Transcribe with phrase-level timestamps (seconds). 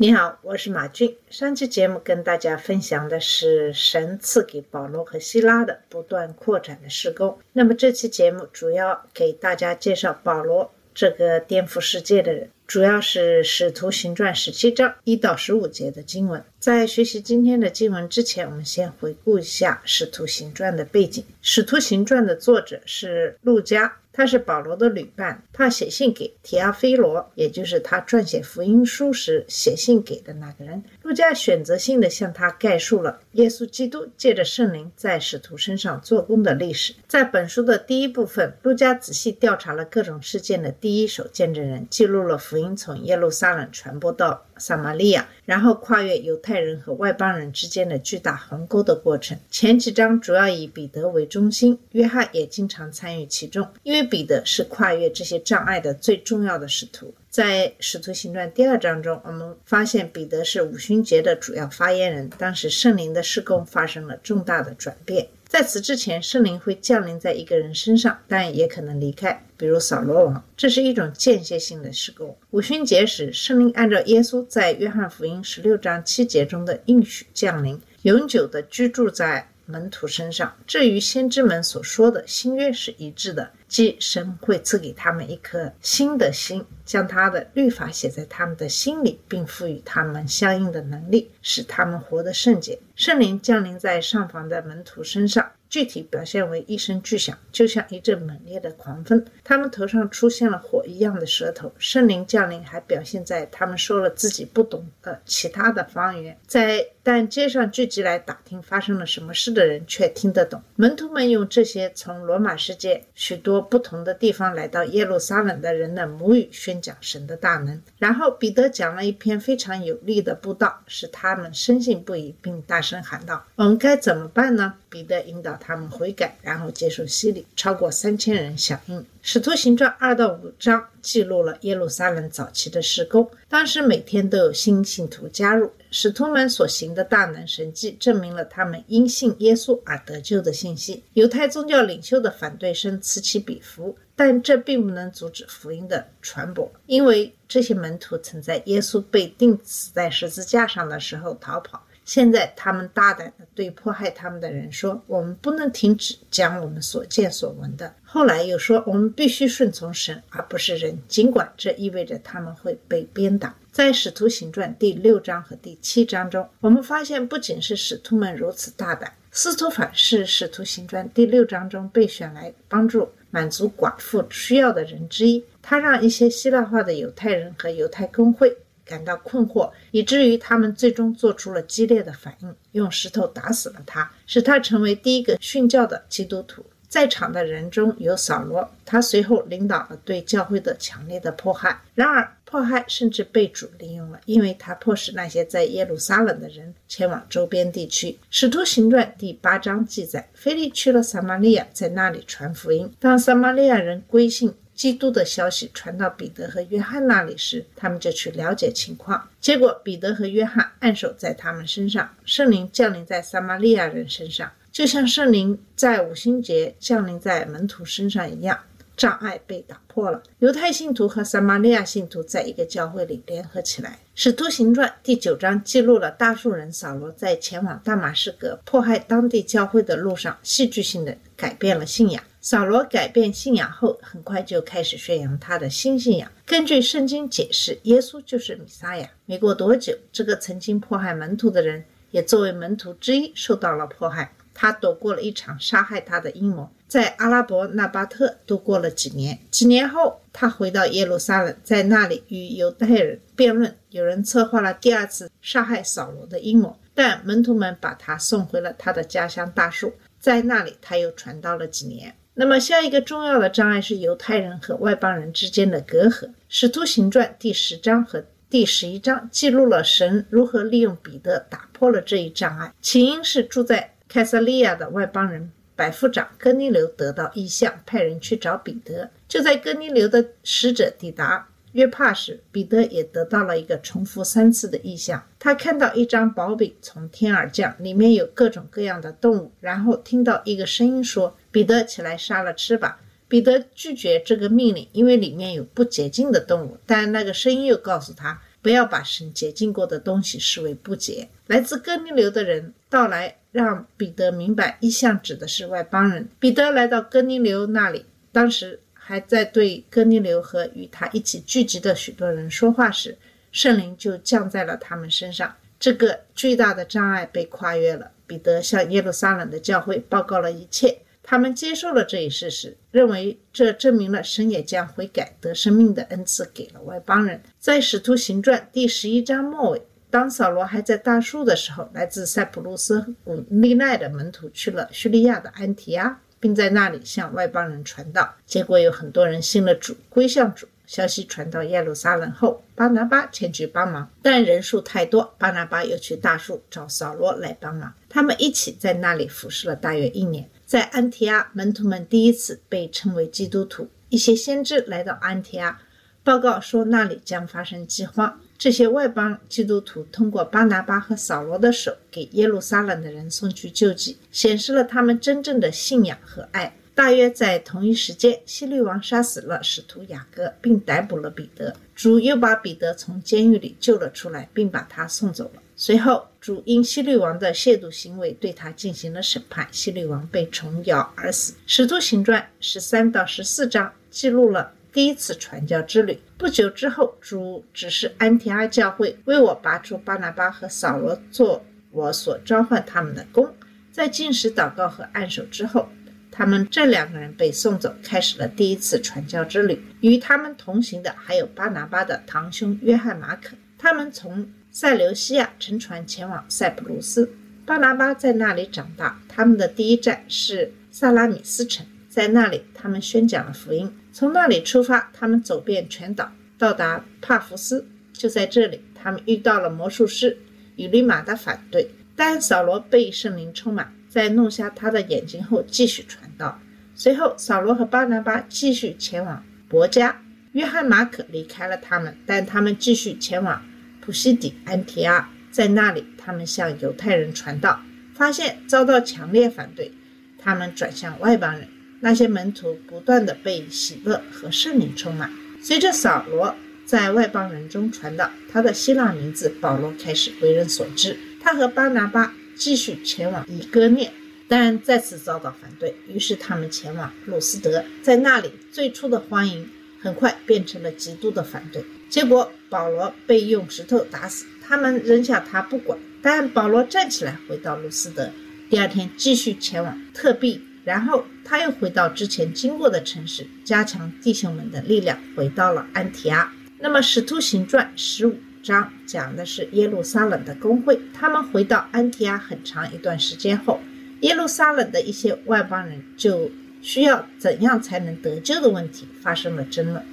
[0.00, 1.16] 你好，我是马俊。
[1.28, 7.36] 上期节目跟大家分享的是神赐给保罗和希拉的不断扩展的施工。
[7.52, 16.44] 那么这期节目主要给大家介绍保罗这个颠覆世界的人，主要是《使徒行传》十七章一到十五节的经文。
[16.60, 21.24] 在学习今天的经文之前，我们先回顾一下《使徒行传》的背景。
[21.42, 23.96] 《使徒行传》的作者是路加。
[24.18, 30.82] 他是保罗的旅伴，他写信给提阿菲罗，也就是他撰写福音书时写信给的那个人。
[31.02, 36.92] 路加选择性的向他概述了耶稣基督借着圣灵在使徒身上做工的历史。
[37.06, 49.38] 在本书的第一部分，路加仔细调查了各种事件的第一手见证人，记录了福音从耶路撒冷传播到撒玛利亚，然后跨越犹太人和外邦人之间的巨大鸿沟的过程。
[49.52, 57.14] 前几章主要以彼得为中心，约翰也经常参与其中，因为彼得是跨越这些障碍的最重要的使徒。
[57.38, 62.28] 在《使徒行传》第二章中，我们发现彼得是五旬节的主要发言人。
[62.36, 65.28] 当时圣灵的施工发生了重大的转变。
[65.46, 70.44] 在此之前，圣灵会降临在一个人身上，但也可能离开，比如扫罗王。
[70.56, 72.36] 这是一种间歇性的施工。
[72.50, 80.52] 五旬节时，圣灵按照耶稣在约翰福音十六章七节中的应许降临，永久的居住在门徒身上。
[80.66, 92.80] 这与先知们所说的新约是一致的，即神会赐给他们一颗新的心，将他的律法写在他们的心里，并赋予他们相应的能力，使他们活得圣洁。
[92.96, 99.24] 圣灵降临在上房的门徒身上，具体表现为一声巨响，就像一阵猛烈的狂风。
[99.44, 101.72] 他们头上出现了火一样的舌头。
[101.78, 110.62] 圣灵降临还表现在他们说了自己不懂的其他的方言，在但街上聚集来打听发生了什么事的人却听得懂。
[110.76, 117.80] 门徒们用这些从罗马世界许多不同的地方来到耶路撒冷的人的母语宣讲神的大能。
[117.98, 129.04] 然后彼得讲了一篇非常有力的布道，使他们深信不疑，并大声喊道：“我们该怎么办呢？”彼得引导他们悔改，然后接受洗礼，超过三千人响应。
[129.22, 135.70] 使徒行传二到五章记录了耶路撒冷早期的施工，当时每天都有新信徒加入。
[135.90, 141.02] 使徒们所行的大能神迹，证明了他们因信耶稣而得救的信息。
[141.14, 151.82] 犹太宗教领袖的反对声此起彼伏，但这并不能阻止福音的传播，因为这些门徒曾在耶稣被钉死在十字架上的时候逃跑。
[152.08, 175.44] 现在，他们大胆地对迫害他们的人说：“我们不能停止讲我们所见所闻的。”后来又说：“我们必须顺从神，而不是人，尽管这意味着他们会被鞭打。”在《使徒行传》第六章和第七章中，我们发现不仅是使徒们如此大胆，司徒法是《使徒行传》第六章中被选来帮助满足寡妇需要的人之一。
[175.60, 178.56] 他让一些希腊化的犹太人和犹太公会。
[178.88, 186.64] 感到困惑，以至于他们最终做出了激烈的反应，用石头打死了他，使他成为第一个殉教的基督徒。
[186.88, 191.78] 在场的人中有扫罗，他随后领导了对教会的强烈的迫害。
[191.94, 198.18] 然而，迫害甚至被主利用了，因为他迫使那些在耶路撒冷的人前往周边地区。
[198.30, 202.90] 使徒行传第八章记载，腓力去了撒玛利亚，在那里传福音。
[202.98, 204.54] 当撒玛利亚人归信。
[204.78, 209.28] 基督的消息传到彼得和约翰那里时，他们就去了解情况。
[209.40, 218.60] 结果，彼得和约翰按手在他们身上，圣灵降临在撒玛利亚人身上，就像圣灵在五星节降临在门徒身上一样，
[218.98, 220.22] 障碍被打破了。
[220.40, 224.00] 犹太信徒和撒玛利亚信徒在一个教会里联合起来。
[224.16, 232.22] 使徒行传第九章记录了大数人扫罗在前往大马士革迫害当地教会的路上，戏剧性的改变了信仰。
[232.40, 236.30] 扫罗改变信仰后，很快就开始宣扬他的新信仰。
[236.44, 239.08] 根据圣经解释，耶稣就是弥撒亚。
[239.26, 244.32] 没过多久，这个曾经迫害门徒的人，也作为门徒之一受到了迫害。
[244.60, 249.38] 他躲过了一场杀害他的阴谋，在阿拉伯纳巴特度过了几年。
[249.52, 253.72] 几年后，他回到耶路撒冷，在那里与犹太人辩论。
[253.90, 262.12] 有人策划了第二次杀害扫罗的阴谋，但门徒们把他送回了他的家乡大树，在那里他又传道了几年。
[262.34, 266.24] 那么，下一个重要的障碍是犹太人和外邦人之间的隔阂。
[266.48, 272.74] 《使徒行传》第十章和第十一章记录了神如何利用彼得打破了这一障碍。
[272.80, 279.10] 起因是住在凯撒利亚的外邦人百夫长哥尼流得到意象，派人去找彼得。
[279.28, 285.22] 就在哥尼流的使者抵达约帕时，彼得也得到了一个重复三次的意象。
[285.38, 296.78] 他看到一张薄饼从天而降，里面有各种各样的动物，然后听到一个声音说：“彼得起来杀了吃吧。”彼得拒绝这个命令，因为里面有不洁净的动物。
[296.86, 301.28] 但那个声音又告诉他，不要把神洁净过的东西视为不洁。
[301.46, 306.28] 来自哥尼流的人到来，让彼得明白意象指的是外邦人。
[306.38, 313.16] 彼得来到哥尼流那里，当时还在对哥尼流和与他一起聚集的许多人说话时，
[313.52, 315.54] 圣灵就降在了他们身上。
[315.80, 318.10] 这个巨大的障碍被跨越了。
[318.26, 320.98] 彼得向耶路撒冷的教会报告了一切。
[321.22, 327.40] 他们接受了这一事实，认为这证明了神也将悔改得生命的恩赐给了外邦人。
[327.58, 338.34] 在《使徒行传》第十一章末尾，当扫罗还在大树的时候，来自塞浦路斯古利奈的门徒去了叙利亚的安提阿，并在那里向外邦人传道。
[338.46, 340.66] 结果有很多人信了主，归向主。
[340.86, 347.92] 消息传到耶路撒冷后，巴拿巴前去帮忙，但人数太多，巴拿巴又去大树找扫罗来帮忙。
[348.08, 350.48] 他们一起在那里服侍了大约一年。
[350.64, 353.90] 在安提阿，门徒们第一次被称为基督徒。
[354.08, 355.78] 一些先知来到安提阿，
[356.24, 358.40] 报告说那里将发生饥荒。
[358.58, 366.74] 这些外邦基督徒通过巴拿巴和扫罗的手，给耶路撒冷的人送去救济，显示了他们真正的信仰和爱。
[366.92, 371.76] 大约在同一时间，希律王杀死了使徒雅各，并逮捕了彼得。
[371.94, 375.62] 主又把彼得从监狱里救了出来，并把他送走了。
[375.76, 381.54] 随后，主因希律王的亵渎行为对他进行了审判，希律王被虫咬而死。
[381.68, 386.18] 使徒行传十三到十四章记录了第一次传教之旅。
[386.36, 393.54] 不久之后，主指示安提阿教会为我拔出巴拿巴和扫罗做我所召唤他们的工。
[393.92, 395.88] 在进食、祷告和按手之后，
[396.30, 399.82] 他们这两个人被送走，开始了第一次传教之旅。
[400.00, 403.56] 与他们同行的还有巴拿巴的堂兄约翰·马可。
[403.76, 407.32] 他们从塞琉西亚乘船前往塞浦路斯，
[407.66, 409.20] 巴拿巴在那里长大。
[409.28, 413.92] 他们的第一站是萨拉米斯城，在那里他们宣讲了福音。
[414.18, 417.86] 从那里出发，他们走遍全岛，到达帕福斯。
[418.12, 420.36] 就在这里，他们遇到了魔术师
[420.74, 426.58] 以利马的反对，但扫罗被圣灵充满，在弄瞎他的眼睛后继续传道。
[426.96, 430.20] 随后，扫罗和巴拿巴继续前往伯加，
[430.50, 433.64] 约翰·马可离开了他们，但他们继续前往。
[434.00, 437.80] 普西底安提阿，在那里，他们向犹太人传道，
[438.14, 439.92] 发现遭到强烈反对，
[440.36, 441.68] 他们转向外邦人。
[442.00, 445.30] 那些门徒不断的被喜乐和圣灵充满。
[445.60, 446.54] 随着扫罗
[446.84, 451.16] 在外邦人中传道，他的希腊名字保罗开始为人所知。
[451.40, 454.12] 他和巴拿巴继续前往以哥念，
[454.46, 459.68] 但再次遭到反对，于是他们前往路斯德，在那里，最初的欢迎
[460.00, 461.84] 很快变成了极度的反对。
[462.08, 465.98] 结果，保罗被用石头打死，他们扔下他不管。
[466.22, 468.30] 但保罗站起来，回到卢斯德，
[468.70, 476.52] 第二天继续前往特庇，然后他又回到之前经过的城市，加强弟兄们的力量，回到了安提阿。
[476.78, 483.80] 那么，《使徒行传》十五章讲的是耶路撒冷的公会，他们回到安提阿很长一段时间后，
[484.20, 486.50] 耶路撒冷的一些外邦人就
[486.82, 490.04] 需要怎样才能得救的问题发生了争论。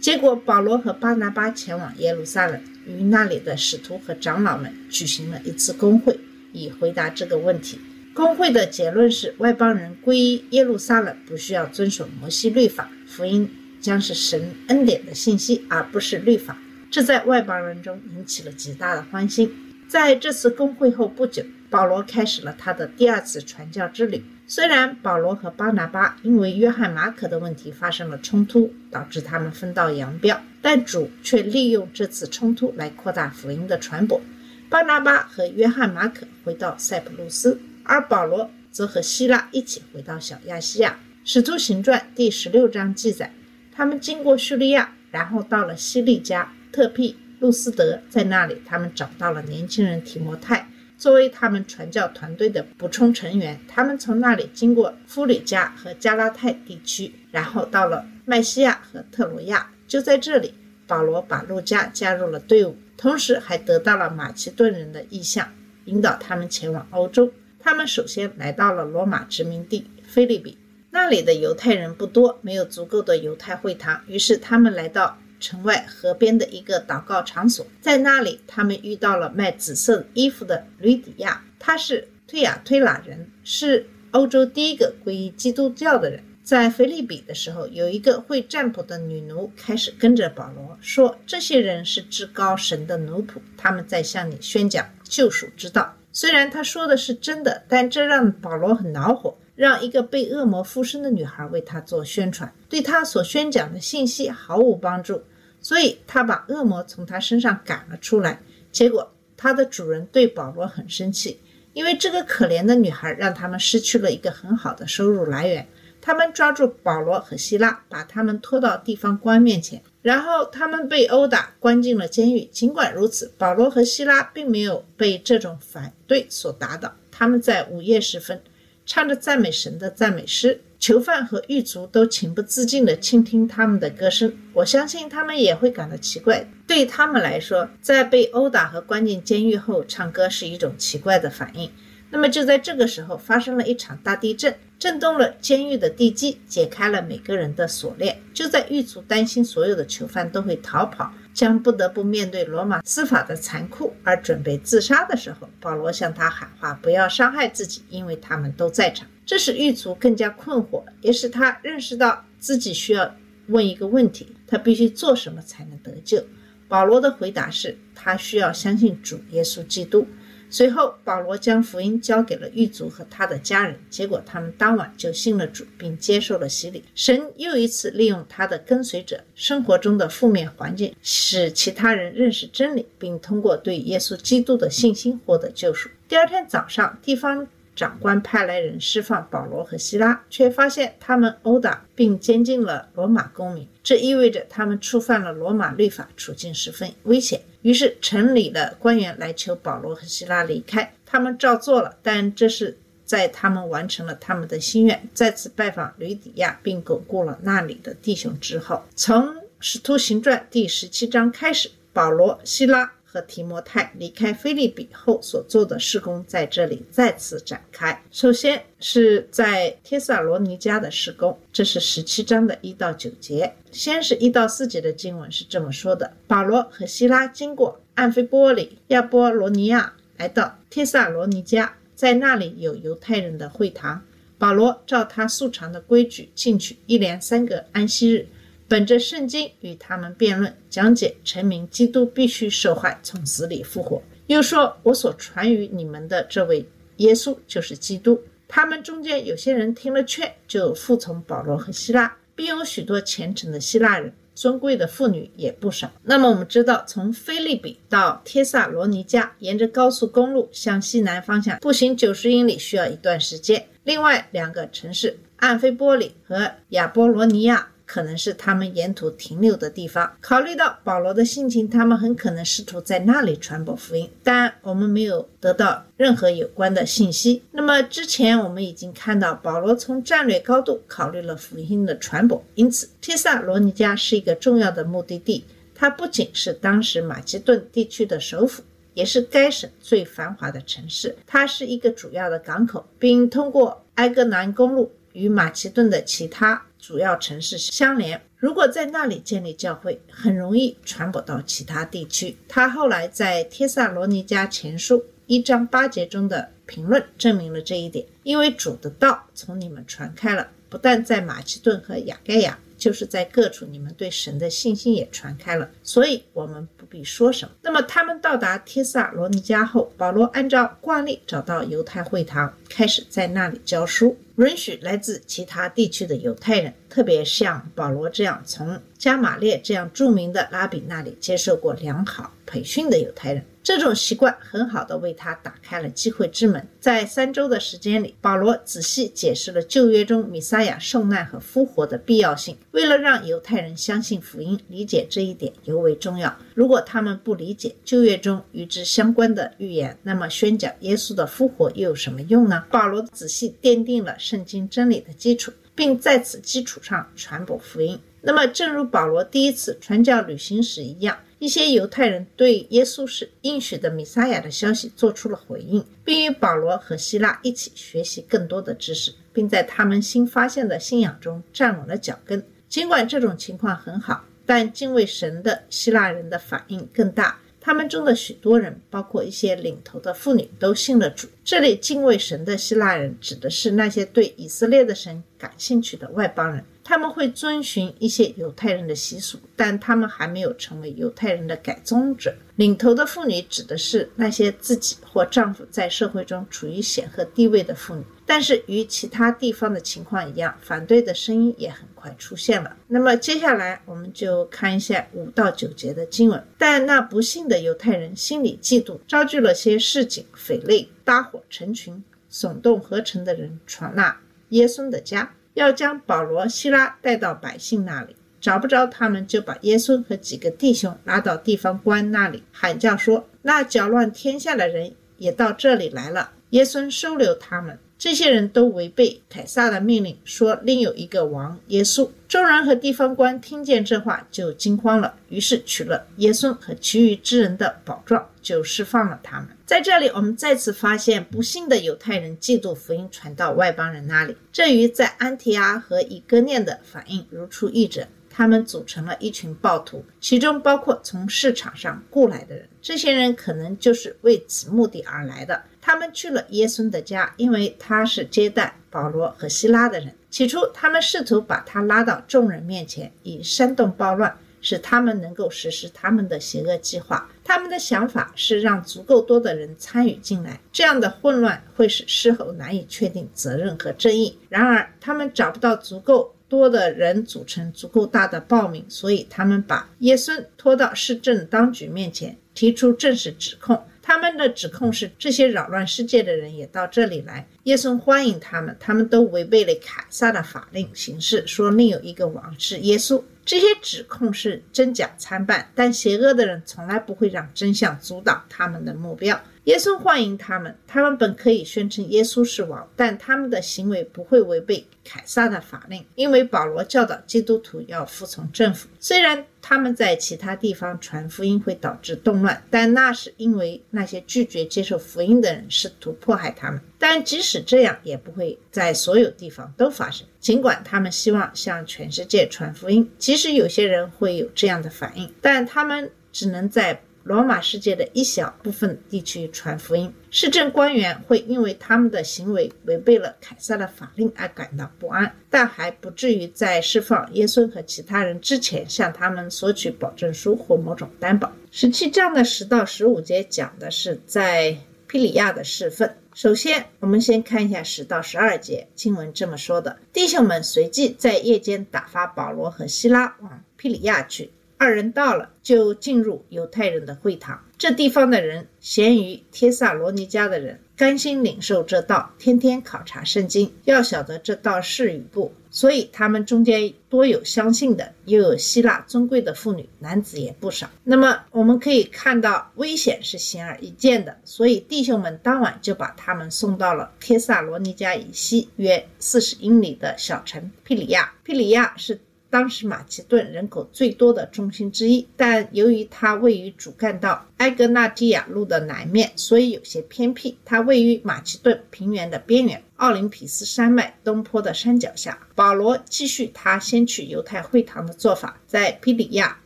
[0.00, 6.18] 结果，保罗和巴拿巴前往耶路撒冷，与那里的使徒和长老们举行了一次公会，
[6.52, 7.78] 以回答这个问题。
[8.12, 13.48] 公会的结论是：外邦人皈依耶路撒冷不需要遵守摩西律法，福音
[13.80, 16.58] 将是神恩典的信息，而不是律法。
[16.90, 19.52] 这在外邦人中引起了极大的欢心。
[19.86, 24.24] 在这次公会后不久，保罗开始了他的第二次传教之旅。
[24.46, 34.20] 虽然保罗和巴拿巴因为约翰·马可的问题发生了冲突，导致他们分道扬镳，但主却利用这次冲突来扩大福音的传播。
[34.68, 40.90] 巴拿巴和约翰·马可回到塞浦路斯，而保罗则和希腊一起回到小亚细亚。
[41.24, 43.34] 《使徒行传》第十六章记载，
[43.72, 50.68] 他们经过叙利亚，然后到了西利加、特庇、路斯德，在那里他们找到了年轻人提摩太。
[50.96, 59.68] 作为他们传教团队的补充成员，他们从那里经过夫里加和加拉泰地区，然后到了麦西亚和特罗亚。
[59.88, 60.54] 就在这里，
[60.86, 65.48] 保罗把路加加入了队伍，同时还得到了马其顿人的意向，
[65.86, 67.32] 引导他们前往欧洲。
[67.62, 70.58] 他们首先来到了罗马殖民地菲利比，
[70.90, 75.18] 那里的犹太人不多，没有足够的犹太会堂，于是他们来到。
[75.42, 86.22] 城外河边的一个祷告场所，在那里，他们遇到了卖紫色衣服的吕底亚，他是推雅推拉人，是欧洲第一个皈依基督教的人。
[86.42, 99.36] 在腓利比的时候，有一个会占卜的女奴开始跟着保罗说：“这些人是至高神的奴仆，他们在向你宣讲救赎之道。”虽然他说的是真的，但这让保罗很恼火。
[99.56, 105.22] 让一个被恶魔附身的女孩为他做宣传，对他所宣讲的信息毫无帮助，
[105.60, 108.40] 所以他把恶魔从他身上赶了出来。
[108.72, 111.38] 结果，他的主人对保罗很生气，
[111.74, 115.68] 因为这个可怜的女孩让他们失去了一个很好的收入来源。
[116.00, 122.44] 他们抓住保罗和希拉，把他们拖到地方官面前，然后他们被殴打，关进了监狱。
[122.44, 126.94] 尽管如此，保罗和希拉并没有被这种反对所打倒。
[127.10, 128.40] 他们在午夜时分。
[128.86, 134.36] 唱着赞美神的赞美诗，囚犯和狱卒都情不自禁地倾听他们的歌声。
[134.52, 136.44] 我相信他们也会感到奇怪。
[136.66, 141.70] 对他们来说，在被殴打和关进监狱后唱歌是一种奇怪的反应。
[142.10, 148.20] 那么就在这个时候，发生了一场大地震，震动了监狱的地基，解开了每个人的锁链。
[148.34, 151.12] 就在狱卒担心所有的囚犯都会逃跑。
[151.32, 163.14] 将不得不面对罗马司法的残酷而准备自杀的时候，保罗向他喊话：“不要伤害自己，因为他们都在场。”这使狱卒更加困惑，也使他认识到自己需要
[163.46, 166.24] 问一个问题：他必须做什么才能得救？
[166.66, 170.08] 保罗的回答是：他需要相信主耶稣基督。
[170.50, 176.82] 随后，保罗将福音交给了狱卒和他的家人，结果他们当晚就信了主，并接受了洗礼。
[176.94, 185.88] 神又一次利用他的跟随者生活中的负面环境，使其他人认识真理，并通过对耶稣基督的信心获得救赎。
[186.08, 187.46] 第二天早上，地方。
[187.74, 197.40] 长官派来人释放保罗和希拉，却发现他们殴打并监禁了罗马公民，这意味着他们触犯了罗马律法，处境十分危险。
[197.62, 201.96] 于是城里的官员来求保罗和希拉离开，他们照做了。
[202.02, 212.92] 但这是在他们完成了他们的心愿，再次拜访吕底亚并巩固了那里的弟兄之后，从使徒行传第十七章开始，保罗、希拉。
[213.12, 218.00] 和提摩太离开菲利比后所做的事工，在这里再次展开。
[218.12, 223.52] 首先是在帖萨罗尼迦的事工，这是十七章的一到九节。
[223.72, 234.04] 先是一到四节的经文是这么说的：保罗和希拉经过安菲波里、亚波罗尼亚，来到帖萨罗尼迦，在那里有犹太人的会堂。
[234.38, 238.26] 保罗照他素常的规矩进去，一连三个安息日。
[238.70, 244.00] 本着圣经与他们辩论，讲解成名基督必须受害，从死里复活。
[244.28, 246.64] 又说：“我所传于你们的这位
[246.98, 255.90] 耶稣就是基督。”他们中间有些人听了劝，就服从保罗和希腊，并有许多虔诚的希腊人，尊贵的妇女也不少。
[256.04, 263.66] 那么我们知道，从菲利比到帖萨罗尼迦，沿着高速公路向西南方向步行九十英里需要一段时间。
[263.82, 267.69] 另外两个城市安菲波里和亚波罗尼亚。
[267.92, 270.12] 可能是他们沿途停留的地方。
[270.20, 277.42] 考虑到保罗的心情，他们很可能试图在那里传播福音，但我们没有得到任何有关的信息。
[277.50, 285.44] 那么之前我们已经看到，保罗从战略高度考虑了福音的传播，因此帖萨罗尼迦是一个重要的目的地。
[285.74, 288.62] 它不仅是当时马其顿地区的首府，
[288.94, 291.16] 也是该省最繁华的城市。
[291.26, 296.62] 它是一个主要的港口，并通过埃格南公路与马其顿的其他。
[296.80, 302.36] 主要城市相连，如果在那里建立教会，很容易传播到其他地区。
[302.48, 312.58] 他后来在帖萨罗尼迦前书一章八节中的评论证明了这一点，因为主的道从你们传开了，不但在马其顿和亚该亚。
[312.80, 317.54] 就是在各处，你们对神的信心也传开了，所以我们不必说什么。
[317.62, 333.44] 那么他们到达帖萨罗尼迦后，保罗按照惯例找到犹太会堂，开始在那里教书，允许来自其他地区的犹太人，特别像保罗这样从加马列这样著名的拉比那里接受过良好培训的犹太人。
[333.62, 336.66] 这种习惯很好的为他打开了机会之门。
[336.80, 342.56] 在三周的时间里，保罗仔细解释了旧约中弥撒亚受难和复活的必要性。
[342.70, 346.34] 为了让犹太人相信福音，理解这一点尤为重要。
[346.54, 352.64] 如果他们不理解旧约中与之相关的预言，那么宣讲耶稣的复活又有什么用呢？
[352.70, 358.00] 保罗仔细奠定了圣经真理的基础，并在此基础上传播福音。
[358.22, 361.18] 那么，正如保罗第一次传教旅行时一样。
[361.38, 372.44] 一些犹太人对耶稣是应许的弥撒亚的消息做出了回应，并与保罗和希腊一起学习更多的知识，并在他们新发现的信仰中站稳了脚跟。
[372.68, 381.28] 尽管这种情况很好，但敬畏神的希腊人的反应更大，他们中的许多人，包括一些领头的妇女，都信了主。
[381.44, 386.64] 这里敬畏神的希腊人，指的是那些对以色列的神感兴趣的外邦人。
[386.82, 392.34] 他们会遵循一些犹太人的习俗，但他们还没有成为犹太人的改宗者。
[392.56, 398.02] 领头的妇女指的是那些自己或丈夫在社会中处于显赫地位的妇女。
[398.26, 402.76] 但是与其他地方的情况一样，反对的声音也很快出现了。
[402.88, 406.42] 那么接下来我们就看一下五到九节的经文。
[406.56, 412.02] 但那不幸的犹太人心里嫉妒，招聚了些市井匪类，搭伙成群，
[412.32, 415.32] 耸动合成的人闯纳耶稣的家。
[415.54, 427.78] 要将保罗、希拉带到百姓那里，找不着他们，就把耶稣和几个弟兄拉到地方官那里，喊叫说：“那搅乱天下的人也到这里来了。”耶稣收留他们。
[428.00, 432.08] 这些人都违背凯撒的命令，说另有一个王耶稣。
[432.26, 439.48] 众人和地方官听见这话，就惊慌了，于是取了耶稣和其余之人的宝状，就释放了他们。
[439.66, 448.08] 在这里，我们再次发现，不幸的犹太人嫉妒福音传到外邦人那里，这与在安提阿和以哥念的反应如出一辙。
[448.32, 452.66] 他们组成了一群暴徒，其中包括从市场上雇来的人。
[452.80, 455.60] 这些人可能就是为此目的而来的。
[455.80, 460.14] 他们去了耶稣的家，因为他是接待保罗和希拉的人。
[460.30, 467.28] 起初，他们试图把他拉到众人面前，以煽动暴乱，使他们能够实施他们的邪恶计划。
[467.42, 474.38] 他们的想法是让足够多的人参与进来，这样的混乱会使事后难以确定责任和正义。
[474.48, 483.82] 然而，他们找不到足够多的人组成足够大的暴民，所以他们把耶稣拖到市政当局面前，提出正式指控。
[484.02, 487.46] 他们的指控是，这些扰乱世界的人也到这里来。
[487.64, 493.22] 耶稣欢迎他们，他们都违背了凯撒的法令行事，说另有一个王是耶稣。
[493.44, 499.40] 这些指控是真假参半，但邪恶的人从来不会让真相阻挡他们的目标。
[499.70, 508.88] 耶稣欢迎他们，他们本可以宣称耶稣是王，但他们的行为不会违背凯撒的法令，因为保罗教导基督徒要服从政府。
[508.98, 516.80] 虽然他们在其他地方传福音会导致动乱，但那是因为那些拒绝接受福音的人试图迫害他们。
[516.98, 520.26] 但即使这样，也不会在所有地方都发生。
[520.40, 527.00] 尽管他们希望向全世界传福音，即使有些人会有这样的反应，但他们只能在。
[527.22, 541.52] 罗马世界的一小部分地区传福音，市政官员会因为他们的行为违背了凯撒的法令而感到不安，但还不至于在释放耶稣和其他人之前向他们索取保证书或某种担保。
[541.70, 546.10] 十七章的十到十五节讲的是在皮里亚的侍奉。
[546.32, 554.50] 首先，我们先看一下十到十二节经文这么说的：弟兄们随即在夜间打发保罗和希拉往皮里亚去。
[554.80, 557.62] 二人到了，就进入犹太人的会堂。
[557.76, 565.52] 这地方的人咸于帖萨罗尼迦的人，甘心领受这道，天天考察圣经，要晓得这道是与不。
[565.70, 570.88] 所以他们中间多有相信的，又有希腊尊贵的妇女，男子也不少。
[571.04, 574.38] 那么我们可以看到，危险是显而易见的。
[574.44, 581.34] 所以弟兄们当晚就把他们送到了帖萨罗尼迦以西约四十英里的小城皮里亚。
[581.44, 582.18] 皮里亚是。
[582.50, 590.58] 当时马其顿人口最多的中心之一，但由于它位于主干道埃格纳基亚路的南面，所以有些偏僻。
[590.64, 595.38] 它位于马其顿平原的边缘，奥林匹斯山脉东坡的山脚下。
[595.54, 599.56] 保罗继续他先去犹太会堂的做法，在皮里亚。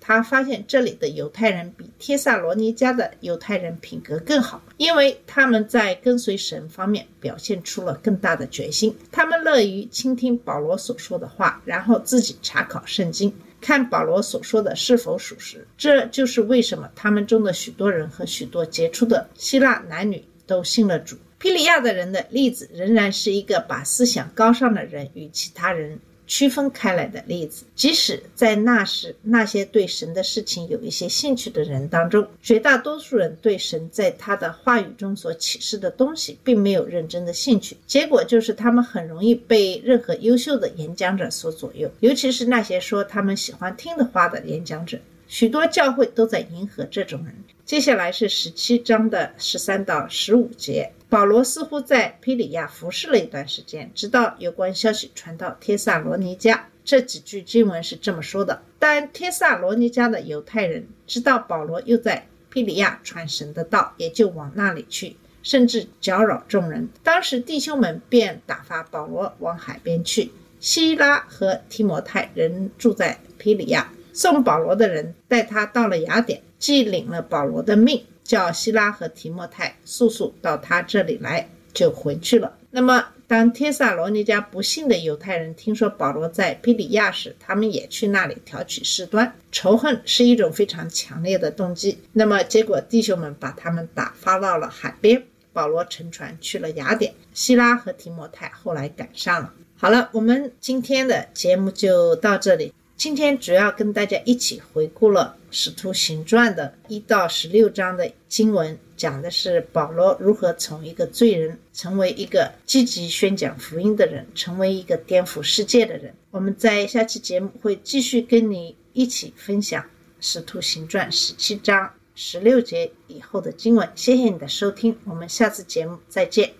[0.00, 8.96] 他发现这里的犹太人比帖萨罗尼迦的犹太人品格更好，因为他们在跟随神方面表现出了更大的决心。
[9.12, 15.66] 他们乐于倾听保罗所说的话，然后自己查考圣经，看保罗所说的是否属实。
[15.76, 21.16] 这就是为什么他们中的许多人和许多杰出的希腊男女都信了主。
[21.38, 25.98] 皮里亚的人的例子仍然是一个把思想高尚的人与其他人。
[26.30, 37.76] 区分开来的例子，即使在那时那些对神的事情有一些兴趣的人当中，绝大多数人对神在他的话语中所启示的东西并没有认真的兴趣。
[37.84, 44.96] 结果就是他们很容易被任何优秀的演讲者所左右，尤其是那些说他们喜欢听的话的演讲者。
[45.26, 47.34] 许多教会都在迎合这种人。
[47.70, 50.90] 接下来是十七章的十三到十五节。
[51.08, 56.62] 保罗似乎在皮里亚服侍了一段时间，直到有关消息传到帖萨罗尼迦。
[56.84, 66.88] 这几句经文是这么说的：但帖萨罗尼迦的犹太人知道保罗又在皮里亚传神的道，也就往那里去，甚至搅扰众人。
[67.04, 70.32] 当时弟兄们便打发保罗往海边去。
[70.58, 73.92] 希拉和提摩太人住在皮里亚。
[74.20, 82.54] 送保罗的人带他到了雅典，既领了保罗的命，叫希拉和提莫泰速速到他这里来，就回去了。
[82.70, 89.34] 那么，当帖萨罗尼迦不幸的犹太人听说保罗在庇里亚时，他们也去那里挑起事端。
[89.50, 91.98] 仇恨是一种非常强烈的动机。
[92.12, 95.22] 那么，结果弟兄们把他们打发到了海边。
[95.54, 99.50] 保罗乘船去了雅典，希拉和提摩太后来赶上了。
[99.78, 102.74] 好了，我们今天的节目就到这里。
[103.00, 116.14] 今天主要跟大家一起回顾了《使徒行传》的一到十六章的经文，讲的是保罗如何从一个罪人成为一个积极宣讲福音的人，成为一个颠覆世界的人。
[116.30, 119.82] 我们在下期节目会继续跟你一起分享
[120.20, 121.90] 《使徒行传》十七章。
[122.14, 126.59] 十六节以后的经文，谢谢你的收听，我们下次节目再见。